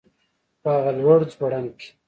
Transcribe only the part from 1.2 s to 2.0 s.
ځوړند کي